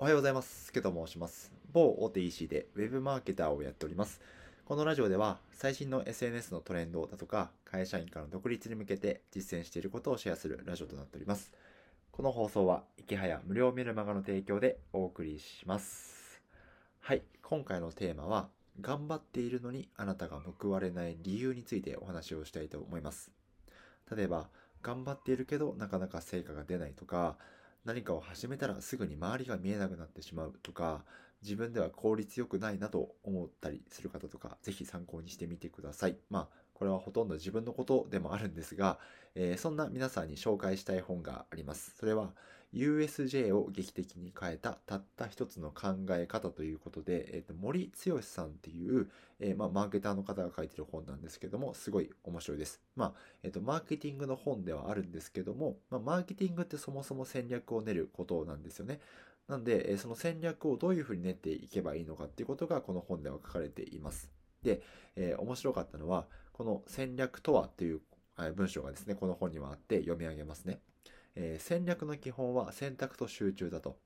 [0.00, 0.66] おはようございます。
[0.66, 1.50] スケと申します。
[1.72, 4.20] 某大手 EC で Web マーケターをやっております。
[4.64, 11.50] このラジオでは最新の SNS のトレンドだとか会社員からの独立に向けて実践していることをシェアするラジオとなっております。
[12.12, 16.40] この放送は池早無料メルマガの提供でお送りします。
[17.00, 23.32] はい、今回のテーマは頑張っているのにあなたが報われない理由についてお話をしたいと思います。
[24.16, 24.48] 例えば
[24.80, 27.36] 頑張っているけどなかなか成果が出ないとか
[27.84, 31.04] 何かを始めたらすぐに周りが見えなくなってしまうとか
[31.42, 36.18] 自分では効率よくないなと思ったりする方とかぜひ参考にしてみてください。
[36.30, 38.98] まあこれはほとんど自分のことでもあるんですが、
[39.34, 41.94] えーそんな皆さんに紹介したい本があります。
[41.96, 42.34] それは
[42.74, 49.08] USJ を劇的に変えたたった一つの考え方ということで、えーと森剛さんっていう、
[49.40, 53.12] えーまあ、マーケターの方が書いてる本なんですけどもすごい面白いですまあ
[53.42, 59.00] えっと、マーケティングの本ではあるんですけども、まあ、マーケティングってそもそも戦略を練ることなんですよね。
[59.48, 64.30] なんで、えーその戦略をどういうふうに練っていけばいいのかっていうことがこの本では書かれています。
[64.62, 64.82] で、
[65.16, 68.00] えー面白かったのは、この戦略とはっていう
[68.40, 70.80] え文章がですね、この本にはあって読み上げますね。
[71.40, 73.96] えー戦略の基本は選択と集中だと。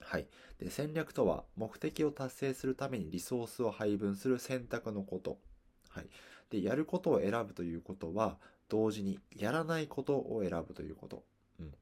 [0.00, 0.26] はい。
[0.58, 5.38] で、戦略とは目的を達成するためにリソースを配分する選択のこと。
[5.90, 6.06] はい。
[6.50, 11.24] で、やることを選ぶということは、同時にやらないことを選ぶということ。
[11.60, 11.74] うん。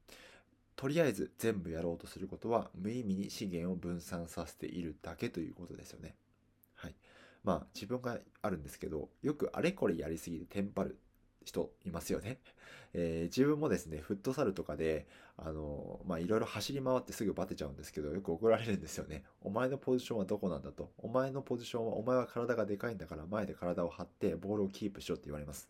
[0.75, 6.15] とりあえず全部やろうとすることは無意味に資源を分散させているだけということですよね。
[6.75, 6.95] はい。
[7.43, 10.97] まあ自分があるんですけど、よくあれこれやりすぎてテンパる
[11.43, 12.39] 人いますよね。
[12.93, 19.23] えー自分もですね、フットサルとかで、あのまいろいろ走り回ってすぐバテちゃうんですけど、よく怒られるんですよね。
[19.41, 20.91] お前のポジションはどこなんだと。
[20.97, 25.69] お前のポジションは、お前は体がでかいんだから前で体を張ってボールをキープしろって言われます。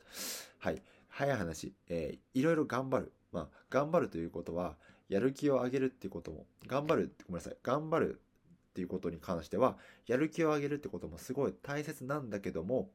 [0.59, 0.81] はい。
[1.09, 3.11] 早い話、えーいろいろ頑張る。
[3.31, 8.22] まあ、頑張るということは、やる気を上げるっていうことも、頑張る、ごめんなさい、頑張る
[8.72, 9.77] っていうことに関しては、
[10.08, 12.89] やる気を上げるってこともすごい大切なんだけども、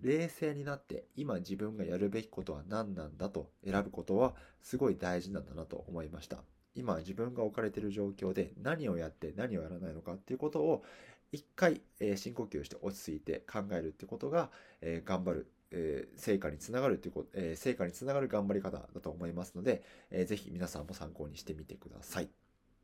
[0.00, 6.42] 冷静になって今自分がやるべきことは何なんだと選ぶことはすごい大事なんだなと思いました。
[6.74, 10.84] 今自分が置かれている状況で何をやって何をやらないのかっていうことを
[11.32, 14.50] 一回、え深呼吸して落ち着いて考えるってことが、
[14.82, 22.28] え頑張る、え成果につながるっていうこと、え成果につながる頑張り方だと思いますので、えーぜひ皆さんも参考にしてみてください。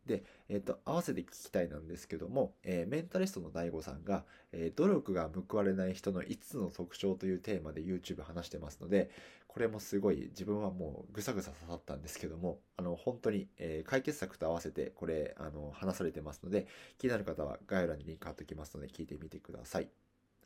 [0.06, 9.10] で、えっ、と、合わせて聞きたいなんですけども、えーメンタリストの DAIGO さんが、えー努力が報われない人の5つの特徴というテーマで YouTube 話してますので、
[9.46, 16.66] これもすごい自分はもうぐさぐさ刺さったんですけども、あの、本当に、えー解決策と合わせてこれ、あの、話されてますので、
[16.98, 19.90] 気になる方は概要欄にリンク貼っておきますので、聞いてみてください。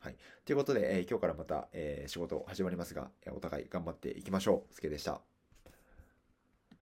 [0.00, 0.16] はい。
[0.44, 4.74] ということで、え今日からまた、え仕事始まりますが、お互い頑張っていきましょう。
[4.74, 5.31] すけでした。